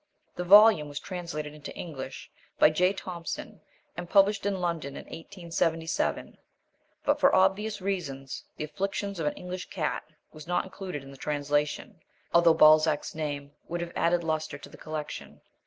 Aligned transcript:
The 0.35 0.43
volume 0.43 0.89
was 0.89 0.99
translated 0.99 1.53
into 1.53 1.71
English 1.75 2.31
by 2.57 2.71
J. 2.71 2.91
Thompson 2.91 3.61
and 3.95 4.09
published 4.09 4.47
in 4.47 4.59
London 4.59 4.95
in 4.95 5.03
1877, 5.05 6.39
but 7.05 7.19
for 7.19 7.35
obvious 7.35 7.81
reasons 7.81 8.43
The 8.57 8.63
Afflictions 8.63 9.19
of 9.19 9.27
an 9.27 9.33
English 9.33 9.69
Cat 9.69 10.01
was 10.33 10.47
not 10.47 10.63
included 10.63 11.03
in 11.03 11.11
the 11.11 11.17
translation, 11.17 11.99
although 12.33 12.55
Balzac's 12.55 13.13
name 13.13 13.51
would 13.67 13.81
have 13.81 13.93
added 13.95 14.23
lustre 14.23 14.57
to 14.57 14.69
the 14.69 14.75
collection. 14.75 15.39